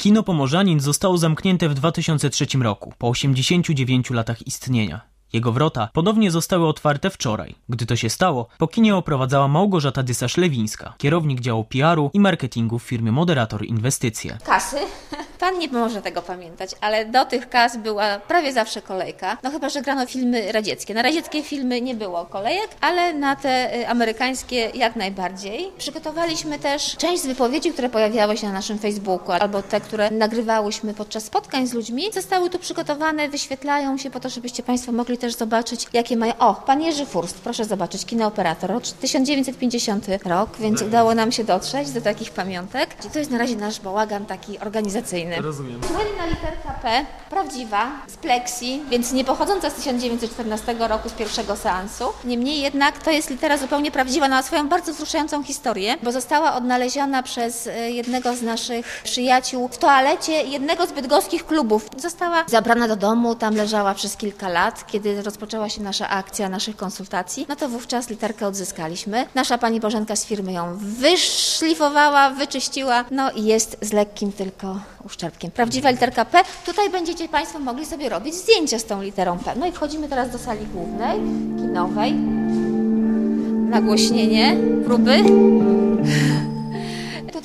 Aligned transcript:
Kino 0.00 0.22
Pomorzanin 0.22 0.80
zostało 0.80 1.18
zamknięte 1.18 1.68
w 1.68 1.74
2003 1.74 2.46
roku, 2.62 2.92
po 2.98 3.08
89 3.08 4.10
latach 4.10 4.46
istnienia. 4.46 5.00
Jego 5.32 5.52
wrota 5.52 5.88
ponownie 5.92 6.30
zostały 6.30 6.66
otwarte 6.66 7.10
wczoraj. 7.10 7.54
Gdy 7.68 7.86
to 7.86 7.96
się 7.96 8.10
stało, 8.10 8.48
po 8.58 8.68
kinie 8.68 8.96
oprowadzała 8.96 9.48
Małgorzata 9.48 10.02
Dysa-Szlewińska, 10.02 10.92
kierownik 10.98 11.40
działu 11.40 11.64
PR-u 11.64 12.10
i 12.12 12.20
marketingu 12.20 12.78
w 12.78 12.82
firmie 12.82 13.12
Moderator 13.12 13.64
Inwestycje. 13.64 14.38
Kasy. 14.44 14.76
Pan 15.40 15.58
nie 15.58 15.68
może 15.68 16.02
tego 16.02 16.22
pamiętać, 16.22 16.70
ale 16.80 17.04
do 17.04 17.24
tych 17.24 17.48
kas 17.48 17.76
była 17.76 18.18
prawie 18.18 18.52
zawsze 18.52 18.82
kolejka. 18.82 19.38
No 19.42 19.50
chyba, 19.50 19.68
że 19.68 19.82
grano 19.82 20.06
filmy 20.06 20.52
radzieckie. 20.52 20.94
Na 20.94 21.02
radzieckie 21.02 21.42
filmy 21.42 21.80
nie 21.80 21.94
było 21.94 22.24
kolejek, 22.24 22.68
ale 22.80 23.14
na 23.14 23.36
te 23.36 23.76
y, 23.76 23.88
amerykańskie 23.88 24.70
jak 24.74 24.96
najbardziej. 24.96 25.72
Przygotowaliśmy 25.78 26.58
też 26.58 26.96
część 26.96 27.22
z 27.22 27.26
wypowiedzi, 27.26 27.72
które 27.72 27.88
pojawiały 27.88 28.36
się 28.36 28.46
na 28.46 28.52
naszym 28.52 28.78
Facebooku, 28.78 29.32
albo 29.32 29.62
te, 29.62 29.80
które 29.80 30.10
nagrywałyśmy 30.10 30.94
podczas 30.94 31.24
spotkań 31.24 31.66
z 31.66 31.72
ludźmi. 31.72 32.12
Zostały 32.12 32.50
tu 32.50 32.58
przygotowane, 32.58 33.28
wyświetlają 33.28 33.98
się 33.98 34.10
po 34.10 34.20
to, 34.20 34.28
żebyście 34.28 34.62
Państwo 34.62 34.92
mogli 34.92 35.18
też 35.18 35.34
zobaczyć, 35.34 35.86
jakie 35.92 36.16
mają. 36.16 36.32
O, 36.38 36.54
pan 36.54 36.82
Jerzy 36.82 37.06
Furst, 37.06 37.40
proszę 37.40 37.64
zobaczyć, 37.64 38.04
kinooperator, 38.04 38.70
rok 38.70 38.82
1950 39.00 40.06
rok, 40.24 40.50
więc 40.58 40.82
udało 40.82 41.14
nam 41.14 41.32
się 41.32 41.44
dotrzeć 41.44 41.90
do 41.90 42.00
takich 42.00 42.30
pamiątek. 42.30 42.94
To 43.12 43.18
jest 43.18 43.30
na 43.30 43.38
razie 43.38 43.56
nasz 43.56 43.80
bałagan 43.80 44.26
taki 44.26 44.58
organizacyjny. 44.58 45.29
Rozumiem. 45.36 45.80
Słynna 45.84 46.26
literka 46.26 46.72
P, 46.82 47.04
prawdziwa, 47.30 47.90
z 48.06 48.16
pleksji, 48.16 48.82
więc 48.90 49.12
nie 49.12 49.24
pochodząca 49.24 49.70
z 49.70 49.74
1914 49.74 50.74
roku, 50.78 51.08
z 51.08 51.12
pierwszego 51.12 51.56
seansu. 51.56 52.04
Niemniej 52.24 52.60
jednak 52.60 52.98
to 52.98 53.10
jest 53.10 53.30
litera 53.30 53.56
zupełnie 53.56 53.90
prawdziwa, 53.90 54.28
ma 54.28 54.42
swoją 54.42 54.68
bardzo 54.68 54.92
wzruszającą 54.92 55.42
historię, 55.42 55.96
bo 56.02 56.12
została 56.12 56.54
odnaleziona 56.54 57.22
przez 57.22 57.66
e, 57.66 57.90
jednego 57.90 58.36
z 58.36 58.42
naszych 58.42 59.00
przyjaciół 59.04 59.68
w 59.68 59.78
toalecie 59.78 60.32
jednego 60.32 60.86
z 60.86 60.92
bydgoskich 60.92 61.46
klubów. 61.46 61.88
Została 61.96 62.44
zabrana 62.46 62.88
do 62.88 62.96
domu, 62.96 63.34
tam 63.34 63.56
leżała 63.56 63.94
przez 63.94 64.16
kilka 64.16 64.48
lat, 64.48 64.86
kiedy 64.86 65.22
rozpoczęła 65.22 65.68
się 65.68 65.82
nasza 65.82 66.08
akcja 66.08 66.48
naszych 66.48 66.76
konsultacji, 66.76 67.46
no 67.48 67.56
to 67.56 67.68
wówczas 67.68 68.10
literkę 68.10 68.46
odzyskaliśmy. 68.46 69.26
Nasza 69.34 69.58
pani 69.58 69.80
Bożenka 69.80 70.16
z 70.16 70.24
firmy 70.24 70.52
ją 70.52 70.78
wyszlifowała, 70.80 72.30
wyczyściła, 72.30 73.04
no 73.10 73.30
i 73.30 73.44
jest 73.44 73.76
z 73.82 73.92
lekkim 73.92 74.32
tylko 74.32 74.76
uszczerbkiem. 75.20 75.50
Prawdziwa 75.50 75.90
literka 75.90 76.24
P. 76.24 76.38
Tutaj 76.66 76.90
będziecie 76.90 77.28
Państwo 77.28 77.58
mogli 77.58 77.86
sobie 77.86 78.08
robić 78.08 78.34
zdjęcia 78.34 78.78
z 78.78 78.84
tą 78.84 79.02
literą 79.02 79.38
P. 79.38 79.52
No 79.56 79.66
i 79.66 79.72
wchodzimy 79.72 80.08
teraz 80.08 80.30
do 80.30 80.38
sali 80.38 80.66
głównej, 80.66 81.20
kinowej. 81.56 82.14
Nagłośnienie, 83.70 84.56
próby. 84.86 85.22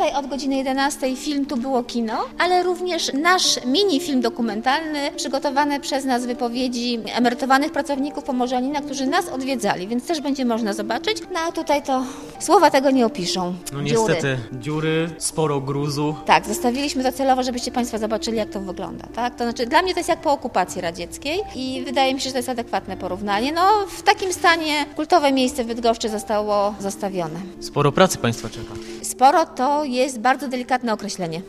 Tutaj 0.06 0.20
od 0.20 0.28
godziny 0.28 0.56
11 0.56 1.16
film 1.16 1.46
Tu 1.46 1.58
było 1.58 1.84
kino, 1.84 2.18
ale 2.38 2.64
również 2.64 3.14
nasz 3.14 3.66
mini 3.66 4.00
film 4.00 4.22
dokumentalny 4.22 5.12
przygotowany 5.16 5.80
przez 5.80 6.06
nas 6.06 6.26
wypowiedzi 6.26 7.00
emerytowanych 7.14 7.72
pracowników 7.72 8.24
Pomorzanina, 8.24 8.82
którzy 8.82 9.06
nas 9.08 9.30
odwiedzali, 9.30 9.88
więc 9.88 10.08
też 10.08 10.22
będzie 10.22 10.46
można 10.46 10.74
zobaczyć. 10.74 11.18
No 11.34 11.40
a 11.40 11.52
tutaj 11.52 11.84
to 11.84 12.04
słowa 12.40 12.72
tego 12.72 12.92
nie 12.92 13.06
opiszą. 13.06 13.56
No 13.74 13.84
Dziury. 13.84 14.14
niestety, 14.14 14.38
dziury, 14.54 15.10
sporo 15.18 15.62
gruzu. 15.62 16.16
Tak, 16.26 16.48
zostawiliśmy 16.48 17.04
to 17.04 17.12
celowo, 17.12 17.44
żebyście 17.44 17.72
Państwo 17.72 17.98
zobaczyli, 17.98 18.38
jak 18.38 18.50
to 18.50 18.60
wygląda. 18.60 19.08
Tak? 19.16 19.36
To 19.36 19.44
znaczy, 19.44 19.66
dla 19.66 19.82
mnie 19.82 19.94
to 19.94 20.00
jest 20.00 20.10
jak 20.10 20.22
po 20.22 20.32
okupacji 20.32 20.82
radzieckiej 20.82 21.40
i 21.56 21.84
wydaje 21.86 22.14
mi 22.14 22.22
się, 22.22 22.30
że 22.30 22.32
to 22.32 22.40
jest 22.40 22.50
adekwatne 22.50 22.98
porównanie. 22.98 23.52
No, 23.52 23.72
w 23.98 24.02
takim 24.02 24.34
stanie 24.34 24.86
kultowe 24.96 25.32
miejsce 25.32 25.64
w 25.64 25.68
Bydgoszczy 25.68 26.10
zostało 26.10 26.76
zostawione. 26.80 27.40
Sporo 27.60 27.92
pracy 27.92 28.18
Państwa 28.18 28.50
czeka. 28.50 28.74
Sporo 29.02 29.46
to 29.46 29.84
jest 29.96 30.20
bardzo 30.20 30.48
delikatne 30.48 30.94
określenie. 30.94 31.42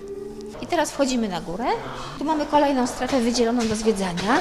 I 0.60 0.66
teraz 0.66 0.90
wchodzimy 0.90 1.28
na 1.28 1.40
górę. 1.40 1.64
Tu 2.18 2.24
mamy 2.24 2.46
kolejną 2.46 2.86
strefę 2.86 3.20
wydzieloną 3.20 3.68
do 3.68 3.76
zwiedzania. 3.76 4.38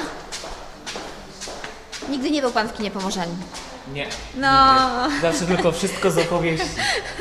Nigdy 2.08 2.30
nie 2.30 2.42
był 2.42 2.50
Pan 2.50 2.68
w 2.68 2.76
kinie 2.76 2.90
Pomorzanin. 2.90 3.36
Nie. 3.94 4.06
No, 4.36 4.48
Zawsze 5.22 5.46
tylko 5.46 5.72
wszystko 5.72 6.10
z 6.10 6.18
opowieści. 6.18 6.66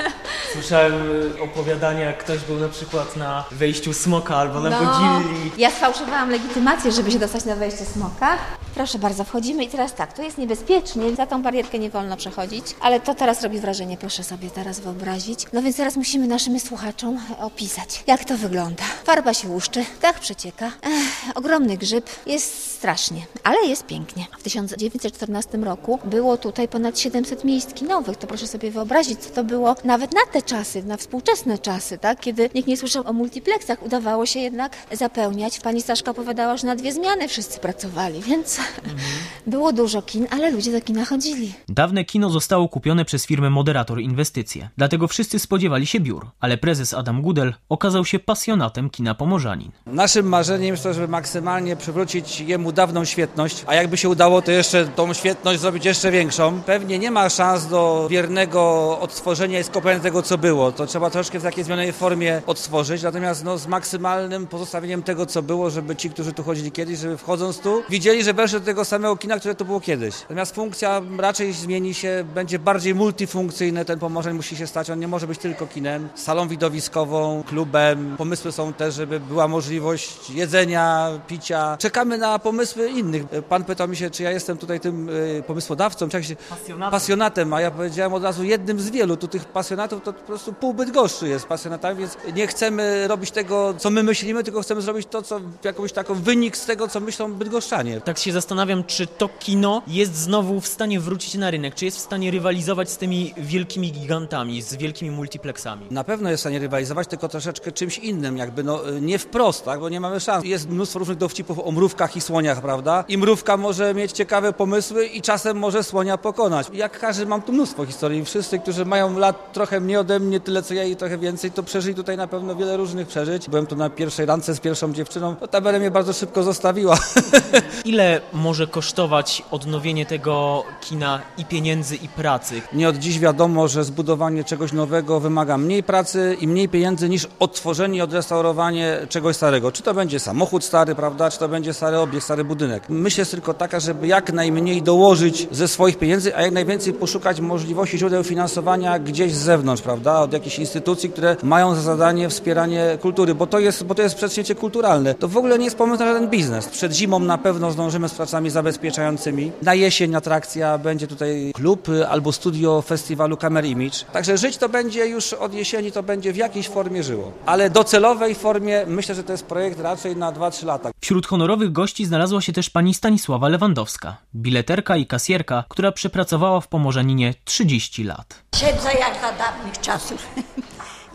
Słyszałem 0.53 1.11
y, 1.11 1.41
opowiadania, 1.41 2.05
jak 2.05 2.17
ktoś 2.17 2.39
był 2.39 2.59
na 2.59 2.69
przykład 2.69 3.15
na 3.15 3.43
wejściu 3.51 3.93
smoka 3.93 4.35
albo 4.35 4.59
na 4.59 4.69
no. 4.69 4.79
Godzilli. 4.79 5.51
Ja 5.57 5.71
sfałszowałam 5.71 6.29
legitymację, 6.29 6.91
żeby 6.91 7.11
się 7.11 7.19
dostać 7.19 7.45
na 7.45 7.55
wejście 7.55 7.85
smoka. 7.85 8.37
Proszę 8.75 8.99
bardzo, 8.99 9.23
wchodzimy 9.23 9.63
i 9.63 9.67
teraz 9.67 9.93
tak, 9.93 10.13
tu 10.13 10.21
jest 10.21 10.37
niebezpiecznie, 10.37 11.15
za 11.15 11.25
tą 11.25 11.41
barierkę 11.41 11.79
nie 11.79 11.89
wolno 11.89 12.17
przechodzić, 12.17 12.65
ale 12.81 12.99
to 12.99 13.15
teraz 13.15 13.43
robi 13.43 13.59
wrażenie, 13.59 13.97
proszę 13.97 14.23
sobie 14.23 14.49
teraz 14.49 14.79
wyobrazić. 14.79 15.39
No 15.53 15.61
więc 15.61 15.77
teraz 15.77 15.95
musimy 15.95 16.27
naszym 16.27 16.59
słuchaczom 16.59 17.19
opisać, 17.39 18.03
jak 18.07 18.25
to 18.25 18.37
wygląda. 18.37 18.83
Farba 19.03 19.33
się 19.33 19.47
łuszczy, 19.47 19.85
dach 20.01 20.19
przecieka, 20.19 20.71
Ech, 20.81 21.35
ogromny 21.35 21.77
grzyb, 21.77 22.09
jest 22.25 22.71
strasznie, 22.71 23.21
ale 23.43 23.57
jest 23.67 23.85
pięknie. 23.85 24.25
W 24.39 24.43
1914 24.43 25.57
roku 25.57 25.99
było 26.03 26.37
tutaj 26.37 26.67
ponad 26.67 26.99
700 26.99 27.43
miejsc 27.43 27.73
kinowych, 27.73 28.17
to 28.17 28.27
proszę 28.27 28.47
sobie 28.47 28.71
wyobrazić, 28.71 29.19
co 29.19 29.29
to 29.29 29.43
było 29.43 29.75
nawet 29.83 30.13
na 30.13 30.25
te 30.31 30.41
czasy, 30.41 30.83
na 30.83 30.97
współczesne 30.97 31.57
czasy, 31.57 31.97
tak? 31.97 32.19
kiedy 32.19 32.49
nikt 32.55 32.67
nie 32.67 32.77
słyszał 32.77 33.07
o 33.07 33.13
multiplexach, 33.13 33.83
udawało 33.83 34.25
się 34.25 34.39
jednak 34.39 34.71
zapełniać. 34.91 35.59
Pani 35.59 35.81
Staszka 35.81 36.11
opowiadała, 36.11 36.57
że 36.57 36.67
na 36.67 36.75
dwie 36.75 36.93
zmiany 36.93 37.27
wszyscy 37.27 37.59
pracowali, 37.59 38.21
więc 38.21 38.64
było 39.47 39.73
dużo 39.73 40.01
kin, 40.01 40.27
ale 40.31 40.51
ludzie 40.51 40.71
do 40.71 40.81
kina 40.81 41.05
chodzili. 41.05 41.53
Dawne 41.69 42.05
kino 42.05 42.29
zostało 42.29 42.69
kupione 42.69 43.05
przez 43.05 43.25
firmę 43.25 43.49
Moderator 43.49 44.01
Inwestycje. 44.01 44.69
Dlatego 44.77 45.07
wszyscy 45.07 45.39
spodziewali 45.39 45.87
się 45.87 45.99
biur, 45.99 46.27
ale 46.39 46.57
prezes 46.57 46.93
Adam 46.93 47.21
Gudel 47.21 47.53
okazał 47.69 48.05
się 48.05 48.19
pasjonatem 48.19 48.89
kina 48.89 49.15
Pomorzanin. 49.15 49.71
Naszym 49.85 50.25
marzeniem 50.29 50.73
jest 50.73 50.83
to, 50.83 50.93
żeby 50.93 51.07
maksymalnie 51.07 51.75
przywrócić 51.75 52.41
jemu 52.41 52.71
dawną 52.71 53.05
świetność, 53.05 53.63
a 53.67 53.75
jakby 53.75 53.97
się 53.97 54.09
udało, 54.09 54.41
to 54.41 54.51
jeszcze 54.51 54.87
tą 54.87 55.13
świetność 55.13 55.59
zrobić 55.59 55.85
jeszcze 55.85 56.11
większą. 56.11 56.61
Pewnie 56.61 56.99
nie 56.99 57.11
ma 57.11 57.29
szans 57.29 57.67
do 57.67 58.07
wiernego 58.09 58.99
odtworzenia 58.99 59.59
i 59.59 59.63
skopiowania 59.63 59.99
tego, 59.99 60.21
co 60.21 60.37
było. 60.37 60.71
To 60.71 60.85
trzeba 60.85 61.09
troszkę 61.09 61.39
w 61.39 61.43
takiej 61.43 61.63
zmienionej 61.63 61.93
formie 61.93 62.41
odtworzyć, 62.47 63.03
natomiast 63.03 63.43
no, 63.43 63.57
z 63.57 63.67
maksymalnym 63.67 64.47
pozostawieniem 64.47 65.03
tego, 65.03 65.25
co 65.25 65.41
było, 65.41 65.69
żeby 65.69 65.95
ci, 65.95 66.09
którzy 66.09 66.33
tu 66.33 66.43
chodzili 66.43 66.71
kiedyś, 66.71 66.99
żeby 66.99 67.17
wchodząc 67.17 67.59
tu, 67.59 67.83
widzieli, 67.89 68.23
że 68.23 68.33
weszli 68.33 68.54
do 68.59 68.65
tego 68.65 68.85
samego 68.85 69.17
kina, 69.17 69.39
które 69.39 69.55
to 69.55 69.65
było 69.65 69.79
kiedyś. 69.79 70.21
Natomiast 70.21 70.55
funkcja 70.55 71.01
raczej 71.17 71.53
zmieni 71.53 71.93
się, 71.93 72.25
będzie 72.35 72.59
bardziej 72.59 72.95
multifunkcyjny, 72.95 73.85
ten 73.85 73.99
Pomorzeń 73.99 74.35
musi 74.35 74.57
się 74.57 74.67
stać, 74.67 74.89
on 74.89 74.99
nie 74.99 75.07
może 75.07 75.27
być 75.27 75.39
tylko 75.39 75.67
kinem, 75.67 76.09
salą 76.15 76.47
widowiskową, 76.47 77.43
klubem. 77.47 78.15
Pomysły 78.17 78.51
są 78.51 78.73
też, 78.73 78.95
żeby 78.95 79.19
była 79.19 79.47
możliwość 79.47 80.29
jedzenia, 80.29 81.09
picia. 81.27 81.77
Czekamy 81.79 82.17
na 82.17 82.39
pomysły 82.39 82.89
innych. 82.89 83.23
Pan 83.49 83.63
pytał 83.63 83.87
mi 83.87 83.97
się, 83.97 84.09
czy 84.09 84.23
ja 84.23 84.31
jestem 84.31 84.57
tutaj 84.57 84.79
tym 84.79 85.09
y, 85.09 85.43
pomysłodawcą, 85.47 86.09
czy 86.09 86.17
jak 86.17 86.25
się... 86.25 86.35
Pasjonatem. 86.35 86.91
pasjonatem, 86.91 87.53
a 87.53 87.61
ja 87.61 87.71
powiedziałem 87.71 88.13
od 88.13 88.23
razu 88.23 88.43
jednym 88.43 88.79
z 88.79 88.89
wielu. 88.89 89.17
Tu 89.17 89.27
tych 89.27 89.45
pasjonatów 89.45 90.03
to 90.03 90.13
po 90.13 90.21
prostu 90.21 90.53
pół 90.53 90.73
Bydgoszczy 90.73 91.27
jest 91.27 91.45
pasjonatami, 91.45 91.99
więc 91.99 92.17
nie 92.35 92.47
chcemy 92.47 93.07
robić 93.07 93.31
tego, 93.31 93.73
co 93.77 93.89
my 93.89 94.03
myślimy, 94.03 94.43
tylko 94.43 94.61
chcemy 94.61 94.81
zrobić 94.81 95.07
to, 95.07 95.21
co 95.21 95.41
jakąś 95.63 95.91
taką 95.91 96.13
wynik 96.15 96.57
z 96.57 96.65
tego, 96.65 96.87
co 96.87 96.99
myślą 96.99 97.33
bydgoszczanie. 97.33 98.01
Tak 98.01 98.17
się 98.17 98.31
zastanawiam, 98.31 98.44
czy 98.87 99.07
to 99.07 99.29
kino 99.39 99.81
jest 99.87 100.15
znowu 100.15 100.61
w 100.61 100.67
stanie 100.67 100.99
wrócić 100.99 101.35
na 101.35 101.51
rynek, 101.51 101.75
czy 101.75 101.85
jest 101.85 101.97
w 101.97 102.01
stanie 102.01 102.31
rywalizować 102.31 102.89
z 102.89 102.97
tymi 102.97 103.33
wielkimi 103.37 103.91
gigantami, 103.91 104.61
z 104.61 104.75
wielkimi 104.75 105.11
multiplexami. 105.11 105.85
Na 105.91 106.03
pewno 106.03 106.29
jest 106.29 106.41
w 106.41 106.43
stanie 106.43 106.59
rywalizować, 106.59 107.07
tylko 107.07 107.27
troszeczkę 107.27 107.71
czymś 107.71 107.97
innym, 107.97 108.37
jakby 108.37 108.63
no 108.63 108.79
nie 109.01 109.19
wprost, 109.19 109.65
tak, 109.65 109.79
bo 109.79 109.89
nie 109.89 109.99
mamy 109.99 110.19
szans. 110.19 110.45
Jest 110.45 110.69
mnóstwo 110.69 110.99
różnych 110.99 111.17
dowcipów 111.17 111.59
o 111.59 111.71
mrówkach 111.71 112.15
i 112.15 112.21
słoniach, 112.21 112.61
prawda? 112.61 113.03
I 113.07 113.17
mrówka 113.17 113.57
może 113.57 113.93
mieć 113.93 114.11
ciekawe 114.11 114.53
pomysły 114.53 115.05
i 115.05 115.21
czasem 115.21 115.57
może 115.57 115.83
słonia 115.83 116.17
pokonać. 116.17 116.67
Jak 116.73 116.99
każdy, 116.99 117.25
mam 117.25 117.41
tu 117.41 117.53
mnóstwo 117.53 117.85
historii. 117.85 118.25
Wszyscy, 118.25 118.59
którzy 118.59 118.85
mają 118.85 119.19
lat 119.19 119.53
trochę 119.53 119.79
mniej 119.79 119.97
ode 119.97 120.19
mnie, 120.19 120.39
tyle 120.39 120.63
co 120.63 120.73
ja 120.73 120.83
i 120.83 120.95
trochę 120.95 121.17
więcej, 121.17 121.51
to 121.51 121.63
przeżyli 121.63 121.95
tutaj 121.95 122.17
na 122.17 122.27
pewno 122.27 122.55
wiele 122.55 122.77
różnych 122.77 123.07
przeżyć. 123.07 123.49
Byłem 123.49 123.67
tu 123.67 123.75
na 123.75 123.89
pierwszej 123.89 124.25
randce 124.25 124.55
z 124.55 124.59
pierwszą 124.59 124.93
dziewczyną, 124.93 125.35
to 125.35 125.61
mnie 125.61 125.91
bardzo 125.91 126.13
szybko 126.13 126.43
zostawiła. 126.43 126.97
Ile 127.85 128.21
może 128.35 128.67
kosztować 128.67 129.43
odnowienie 129.51 130.05
tego 130.05 130.63
kina 130.81 131.21
i 131.37 131.45
pieniędzy, 131.45 131.95
i 131.95 132.07
pracy? 132.07 132.61
Nie 132.73 132.89
od 132.89 132.97
dziś 132.97 133.19
wiadomo, 133.19 133.67
że 133.67 133.83
zbudowanie 133.83 134.43
czegoś 134.43 134.73
nowego 134.73 135.19
wymaga 135.19 135.57
mniej 135.57 135.83
pracy 135.83 136.37
i 136.41 136.47
mniej 136.47 136.69
pieniędzy 136.69 137.09
niż 137.09 137.27
odtworzenie 137.39 137.97
i 137.97 138.01
odrestaurowanie 138.01 138.97
czegoś 139.09 139.35
starego. 139.35 139.71
Czy 139.71 139.83
to 139.83 139.93
będzie 139.93 140.19
samochód 140.19 140.63
stary, 140.63 140.95
prawda, 140.95 141.31
czy 141.31 141.39
to 141.39 141.49
będzie 141.49 141.73
stary 141.73 141.99
obiekt, 141.99 142.25
stary 142.25 142.43
budynek. 142.43 142.89
Myśl 142.89 143.21
jest 143.21 143.31
tylko 143.31 143.53
taka, 143.53 143.79
żeby 143.79 144.07
jak 144.07 144.33
najmniej 144.33 144.81
dołożyć 144.81 145.47
ze 145.51 145.67
swoich 145.67 145.97
pieniędzy, 145.97 146.35
a 146.35 146.41
jak 146.41 146.51
najwięcej 146.51 146.93
poszukać 146.93 147.41
możliwości 147.41 147.97
źródeł 147.97 148.23
finansowania 148.23 148.99
gdzieś 148.99 149.33
z 149.33 149.43
zewnątrz, 149.43 149.81
prawda, 149.81 150.19
od 150.19 150.33
jakichś 150.33 150.59
instytucji, 150.59 151.09
które 151.09 151.35
mają 151.43 151.75
za 151.75 151.81
zadanie 151.81 152.29
wspieranie 152.29 152.97
kultury, 153.01 153.35
bo 153.35 153.47
to 153.47 153.59
jest, 153.59 153.83
bo 153.83 153.95
to 153.95 154.01
jest 154.01 154.15
przedsięwzięcie 154.15 154.55
kulturalne. 154.55 155.13
To 155.13 155.27
w 155.27 155.37
ogóle 155.37 155.57
nie 155.59 155.65
jest 155.65 155.77
pomysł 155.77 155.99
na 155.99 156.05
żaden 156.05 156.29
biznes. 156.29 156.67
Przed 156.67 156.93
zimą 156.93 157.19
na 157.19 157.37
pewno 157.37 157.71
zdążymy 157.71 158.09
pracami 158.17 158.49
zabezpieczającymi. 158.49 159.51
Na 159.61 159.73
jesień 159.73 160.15
atrakcja 160.15 160.77
będzie 160.77 161.07
tutaj 161.07 161.51
klub 161.55 161.87
albo 162.09 162.31
studio 162.31 162.81
festiwalu 162.81 163.37
Camera 163.37 163.67
Image. 163.67 164.05
Także 164.13 164.37
żyć 164.37 164.57
to 164.57 164.69
będzie 164.69 165.07
już 165.07 165.33
od 165.33 165.53
jesieni, 165.53 165.91
to 165.91 166.03
będzie 166.03 166.33
w 166.33 166.35
jakiejś 166.35 166.69
formie 166.69 167.03
żyło. 167.03 167.31
Ale 167.45 167.69
docelowej 167.69 168.35
formie 168.35 168.55
formie 168.55 168.85
myślę, 168.87 169.15
że 169.15 169.23
to 169.23 169.31
jest 169.31 169.45
projekt 169.45 169.79
raczej 169.79 170.15
na 170.15 170.31
2-3 170.31 170.65
lata. 170.65 170.91
Wśród 171.01 171.27
honorowych 171.27 171.71
gości 171.71 172.05
znalazła 172.05 172.41
się 172.41 172.53
też 172.53 172.69
pani 172.69 172.93
Stanisława 172.93 173.49
Lewandowska, 173.49 174.17
bileterka 174.35 174.97
i 174.97 175.05
kasjerka, 175.05 175.63
która 175.69 175.91
przepracowała 175.91 176.61
w 176.61 176.67
Pomorzaninie 176.67 177.33
30 177.45 178.03
lat. 178.03 178.43
Siedzę 178.55 178.89
jak 178.99 179.13
za 179.21 179.31
dawnych 179.37 179.81
czasów. 179.81 180.27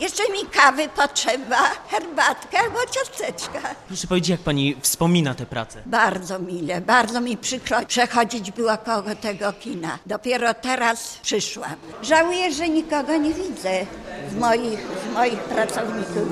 Jeszcze 0.01 0.23
mi 0.33 0.47
kawy 0.53 0.89
potrzeba, 0.89 1.57
herbatkę 1.91 2.59
albo 2.59 2.79
ciasteczka. 2.91 3.61
Proszę 3.87 4.07
powiedzieć, 4.07 4.29
jak 4.29 4.41
pani 4.41 4.77
wspomina 4.81 5.35
tę 5.35 5.47
pracę? 5.47 5.83
Bardzo 5.87 6.39
mile, 6.39 6.81
bardzo 6.81 7.21
mi 7.21 7.37
przykro 7.37 7.87
przechodzić 7.87 8.51
było 8.51 8.79
koło 8.79 9.15
tego 9.21 9.53
kina. 9.53 9.99
Dopiero 10.07 10.55
teraz 10.55 11.19
przyszłam. 11.23 11.75
Żałuję, 12.03 12.53
że 12.53 12.69
nikogo 12.69 13.17
nie 13.17 13.35
widzę 13.35 13.87
z 14.31 14.35
moich, 14.35 14.81
z 14.81 15.15
moich 15.15 15.39
pracowników. 15.39 16.29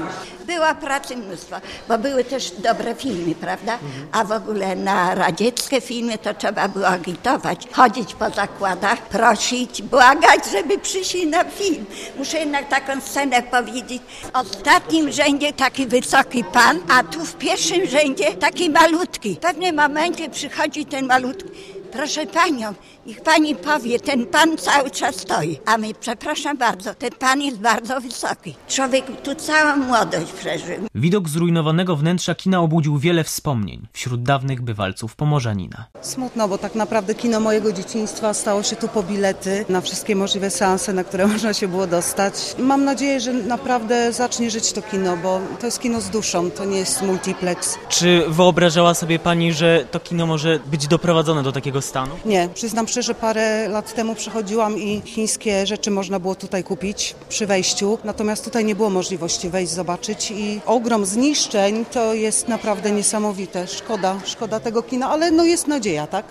Była 0.47 0.75
pracy 0.75 1.17
mnóstwo, 1.17 1.56
bo 1.88 1.99
były 1.99 2.25
też 2.25 2.50
dobre 2.50 2.94
filmy, 2.94 3.35
prawda? 3.35 3.79
A 4.12 4.25
w 4.25 4.32
ogóle 4.32 4.76
na 4.76 5.14
radzieckie 5.14 5.81
filmy 5.81 6.19
to 6.19 6.35
trzeba 6.35 6.69
było 6.69 6.88
agitować, 6.88 7.69
chodzić 7.73 8.14
po 8.14 8.31
zakładach, 8.31 9.03
prosić, 9.03 9.82
błagać, 9.82 10.41
żeby 10.53 10.79
przyszli 10.79 11.26
na 11.26 11.44
film. 11.44 11.87
Muszę 12.19 12.38
jednak 12.38 12.69
taką 12.69 13.00
scenę 13.00 13.43
powiedzieć. 13.64 14.02
W 14.22 14.37
ostatnim 14.37 15.12
rzędzie 15.12 15.52
taki 15.52 15.87
wysoki 15.87 16.44
pan, 16.44 16.81
a 16.88 17.02
tu 17.02 17.25
w 17.25 17.34
pierwszym 17.34 17.87
rzędzie 17.87 18.34
taki 18.34 18.70
malutki. 18.70 19.34
W 19.34 19.38
pewnym 19.38 19.76
momencie 19.76 20.31
przychodzi 20.31 20.87
ten 20.87 21.06
malutki. 21.06 21.50
Proszę 21.93 22.26
panią, 22.26 22.75
niech 23.08 23.20
pani 23.20 23.55
powie, 23.55 24.00
ten 24.00 24.26
pan 24.26 24.56
cały 24.56 24.90
czas 24.90 25.16
stoi. 25.16 25.58
A 25.66 25.78
my, 25.78 25.94
przepraszam 26.00 26.58
bardzo, 26.58 26.94
ten 26.94 27.10
pan 27.10 27.40
jest 27.40 27.58
bardzo 27.58 28.00
wysoki. 28.00 28.55
Człowiek 28.69 29.05
tu 29.22 29.34
całą 29.34 29.76
młodość 29.76 30.32
przeżył. 30.32 30.76
Widok 30.94 31.28
zrujnowanego 31.28 31.96
wnętrza 31.96 32.34
kina 32.34 32.60
obudził 32.60 32.99
wiele 32.99 33.25
wspomnień 33.25 33.87
wśród 33.93 34.22
dawnych 34.22 34.62
bywalców 34.62 35.16
Pomorzanina. 35.16 35.84
Smutno, 36.00 36.49
bo 36.49 36.58
tak 36.58 36.75
naprawdę 36.75 37.14
kino 37.14 37.40
mojego 37.40 37.72
dzieciństwa 37.72 38.34
stało 38.34 38.62
się 38.62 38.76
tu 38.76 38.88
po 38.88 39.02
bilety 39.02 39.64
na 39.69 39.81
wszystkie 39.81 40.16
możliwe 40.16 40.50
seanse, 40.50 40.93
na 40.93 41.04
które 41.04 41.26
można 41.32 41.54
się 41.54 41.69
było 41.69 41.87
dostać. 41.87 42.34
Mam 42.58 42.84
nadzieję, 42.84 43.20
że 43.20 43.32
naprawdę 43.32 44.12
zacznie 44.12 44.50
żyć 44.50 44.72
to 44.72 44.82
kino, 44.82 45.16
bo 45.16 45.40
to 45.61 45.66
jest 45.66 45.81
kino 45.81 46.00
z 46.00 46.11
duszą, 46.11 46.50
to 46.50 46.64
nie 46.64 46.78
jest 46.78 47.02
multiplex. 47.02 47.78
Czy 47.88 48.25
wyobrażała 48.28 48.94
sobie 48.94 49.19
pani, 49.19 49.52
że 49.52 49.84
to 49.90 50.00
kino 50.00 50.26
może 50.26 50.58
być 50.66 50.87
doprowadzone 50.87 51.43
do 51.43 51.52
takiego 51.52 51.82
stanu? 51.82 52.14
Nie, 52.25 52.49
przyznam 52.54 52.87
szczerze, 52.99 53.15
parę 53.15 53.69
lat 53.69 53.95
temu 53.95 54.15
przychodziłam 54.15 54.79
i 54.79 55.03
chińskie 55.05 55.67
rzeczy 55.67 55.91
można 55.91 56.19
było 56.19 56.35
tutaj 56.35 56.65
kupić 56.65 57.15
przy 57.29 57.47
wejściu, 57.47 57.99
natomiast 58.05 58.45
tutaj 58.45 58.65
nie 58.65 58.75
było 58.75 58.91
możliwości 58.91 59.49
wejść, 59.49 59.73
zobaczyć 59.73 60.31
i 60.31 60.61
ogrom 60.67 61.06
zniszczeń 61.06 61.85
to 61.85 62.15
jest 62.15 62.49
naprawdę 62.49 62.91
niesamowite. 62.91 63.67
Szkoda, 63.67 64.21
szkoda 64.25 64.61
tego 64.61 64.83
kina, 64.83 65.11
ale 65.11 65.31
no 65.31 65.45
jest 65.45 65.67
nadzieja, 65.67 66.06
tak? 66.06 66.25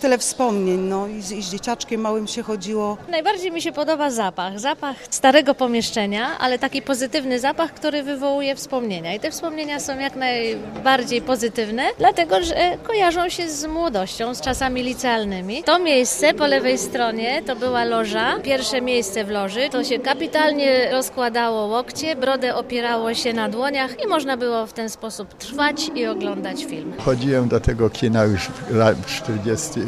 Tyle 0.00 0.18
wspomnień, 0.18 0.80
no 0.80 1.06
i 1.08 1.22
z, 1.22 1.32
i 1.32 1.42
z 1.42 1.50
dzieciaczkiem 1.50 2.00
małym 2.00 2.26
się 2.26 2.42
chodziło. 2.42 2.96
Najbardziej 3.08 3.52
mi 3.52 3.62
się 3.62 3.72
podoba 3.72 4.10
zapach. 4.10 4.60
Zapach 4.60 4.96
starego 5.10 5.54
pomieszczenia, 5.54 6.38
ale 6.38 6.58
taki 6.58 6.82
pozytywny 6.82 7.38
zapach, 7.38 7.74
który 7.74 8.02
wywołuje 8.02 8.56
wspomnienia. 8.56 9.14
I 9.14 9.20
te 9.20 9.30
wspomnienia 9.30 9.80
są 9.80 9.98
jak 9.98 10.16
najbardziej 10.16 11.22
pozytywne, 11.22 11.82
dlatego 11.98 12.42
że 12.42 12.54
kojarzą 12.82 13.28
się 13.28 13.48
z 13.48 13.66
młodością, 13.66 14.34
z 14.34 14.40
czasami 14.40 14.82
licealnymi. 14.82 15.62
To 15.62 15.78
miejsce 15.78 16.34
po 16.34 16.46
lewej 16.46 16.78
stronie 16.78 17.42
to 17.46 17.56
była 17.56 17.84
loża, 17.84 18.38
pierwsze 18.42 18.80
miejsce 18.80 19.24
w 19.24 19.30
loży. 19.30 19.68
To 19.70 19.84
się 19.84 19.98
kapitalnie 19.98 20.90
rozkładało 20.90 21.66
łokcie, 21.66 22.16
brodę 22.16 22.54
opierało 22.54 23.14
się 23.14 23.32
na 23.32 23.48
dłoniach 23.48 24.04
i 24.04 24.06
można 24.06 24.36
było 24.36 24.66
w 24.66 24.72
ten 24.72 24.90
sposób 24.90 25.34
trwać 25.34 25.90
i 25.94 26.06
oglądać 26.06 26.64
film. 26.64 26.92
Chodziłem 27.04 27.48
do 27.48 27.60
tego 27.60 27.90
kina 27.90 28.24
już 28.24 28.48
lat 28.70 28.96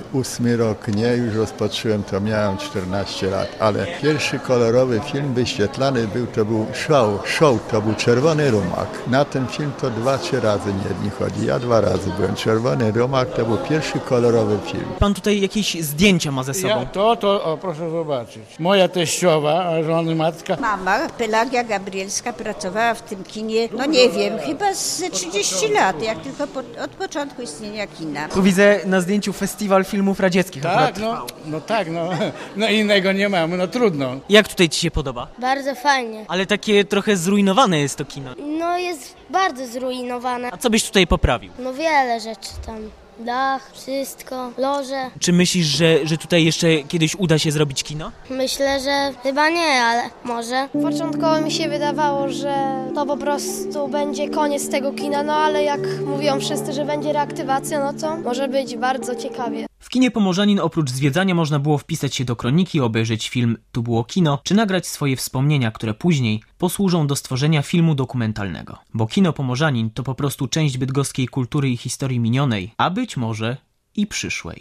48 0.03 0.59
rok, 0.59 0.89
nie, 0.89 1.07
już 1.07 1.35
rozpocząłem 1.35 2.03
to, 2.03 2.21
miałem 2.21 2.57
14 2.57 3.31
lat, 3.31 3.49
ale 3.61 3.87
pierwszy 4.03 4.39
kolorowy 4.39 5.01
film 5.13 5.35
wyświetlany 5.35 6.09
był, 6.09 6.27
to 6.27 6.45
był 6.45 6.67
show, 6.73 7.29
show, 7.29 7.59
to 7.71 7.83
był 7.83 7.95
Czerwony 7.95 8.51
Rumak. 8.51 8.89
Na 9.07 9.25
ten 9.25 9.47
film 9.47 9.73
to 9.81 9.91
dwa, 9.91 10.19
trzy 10.19 10.41
razy 10.41 10.73
nie 11.05 11.11
chodzi, 11.11 11.47
ja 11.47 11.59
dwa 11.59 11.81
razy 11.81 12.11
byłem. 12.17 12.35
Czerwony 12.35 12.93
Rumak 12.93 13.29
to 13.31 13.45
był 13.45 13.59
pierwszy 13.59 14.01
kolorowy 14.01 14.59
film. 14.73 14.85
Pan 14.99 15.15
tutaj 15.15 15.41
jakieś 15.41 15.83
zdjęcia 15.83 16.33
ma 16.33 16.43
ze 16.43 16.55
sobą. 16.55 16.69
Ja, 16.69 16.87
to, 16.87 17.17
to, 17.17 17.45
o, 17.45 17.57
proszę 17.57 17.91
zobaczyć. 17.91 18.43
Moja 18.59 18.89
teściowa, 18.89 19.83
żony 19.83 20.15
matka, 20.15 20.57
Mama, 20.61 21.09
Pelagia 21.19 21.65
Gabrielska, 21.65 22.33
pracowała 22.33 22.95
w 22.95 23.03
tym 23.03 23.25
kinie, 23.25 23.69
no 23.77 23.87
nie 23.87 24.09
wiem, 24.11 24.39
chyba 24.39 24.75
z 24.75 25.03
30 25.13 25.69
lat, 25.69 26.03
jak 26.03 26.21
tylko 26.21 26.47
po, 26.47 26.61
od 26.85 26.91
początku 26.91 27.43
istnienia 27.43 27.87
kina. 27.87 28.29
Tu 28.29 28.43
widzę 28.43 28.81
na 28.87 29.01
zdjęciu 29.01 29.33
festiwal 29.33 29.85
filmów 29.93 30.21
radzieckich. 30.21 30.63
tak, 30.63 30.77
akurat 30.77 31.01
no, 31.01 31.27
no 31.47 31.61
tak, 31.61 31.91
no, 31.91 32.11
no 32.57 32.69
innego 32.69 33.13
nie 33.13 33.29
mamy, 33.29 33.57
no 33.57 33.67
trudno. 33.69 34.17
Jak 34.29 34.49
tutaj 34.49 34.69
ci 34.69 34.81
się 34.81 34.91
podoba? 34.91 35.27
Bardzo 35.39 35.75
fajnie. 35.75 36.25
Ale 36.29 36.47
takie 36.47 36.85
trochę 36.85 37.17
zrujnowane 37.17 37.81
jest 37.81 37.97
to 37.97 38.05
kino. 38.05 38.31
No 38.59 38.79
jest 38.79 39.15
bardzo 39.31 39.67
zrujnowane. 39.67 40.49
A 40.53 40.57
co 40.57 40.71
byś 40.71 40.85
tutaj 40.85 41.07
poprawił? 41.07 41.53
No 41.59 41.75
wiele 41.75 42.21
rzeczy 42.21 42.51
tam. 42.67 42.91
Dach, 43.19 43.71
wszystko, 43.73 44.51
loże. 44.59 45.11
Czy 45.21 45.33
myślisz, 45.33 45.67
że, 45.67 46.07
że 46.07 46.17
tutaj 46.19 46.45
jeszcze 46.45 46.67
kiedyś 46.89 47.15
uda 47.15 47.39
się 47.39 47.53
zrobić 47.53 47.83
kino? 47.85 48.13
Myślę, 48.31 48.81
że 48.81 49.13
chyba 49.23 49.49
nie, 49.49 49.83
ale 49.85 50.03
może. 50.25 50.69
Początkowo 50.83 51.41
mi 51.41 51.51
się 51.51 51.69
wydawało, 51.69 52.29
że 52.29 52.55
to 52.95 53.07
po 53.07 53.17
prostu 53.17 53.89
będzie 53.89 54.29
koniec 54.29 54.71
tego 54.71 54.93
kina, 54.93 55.23
no 55.23 55.35
ale 55.35 55.65
jak 55.65 55.81
mówią 56.07 56.41
wszyscy, 56.41 56.73
że 56.73 56.85
będzie 56.85 57.13
reaktywacja, 57.13 57.81
no 57.81 57.93
to 58.01 58.17
może 58.17 58.49
być 58.49 58.77
bardzo 58.77 59.15
ciekawie. 59.17 59.67
W 59.83 59.89
kinie 59.89 60.11
Pomorzanin 60.11 60.61
oprócz 60.61 60.91
zwiedzania 60.91 61.35
można 61.35 61.59
było 61.59 61.79
wpisać 61.79 62.15
się 62.15 62.25
do 62.25 62.37
kroniki, 62.37 62.81
obejrzeć 62.81 63.29
film 63.29 63.57
Tu 63.73 63.83
było 63.83 64.05
kino, 64.05 64.39
czy 64.45 64.55
nagrać 64.55 64.87
swoje 64.87 65.17
wspomnienia, 65.17 65.71
które 65.71 65.95
później 65.95 66.43
posłużą 66.59 67.07
do 67.07 67.17
stworzenia 67.17 67.63
filmu 67.63 67.95
dokumentalnego. 67.95 68.79
Bo 68.95 69.07
kino 69.07 69.33
Pomorzanin 69.33 69.91
to 69.91 70.03
po 70.03 70.15
prostu 70.15 70.49
część 70.49 70.79
bydgoskiej 70.79 71.29
kultury 71.29 71.71
i 71.71 71.77
historii 71.77 72.21
minionej, 72.21 72.75
a 72.77 72.91
być 72.91 73.17
może 73.17 73.57
i 73.97 74.07
przyszłej. 74.07 74.61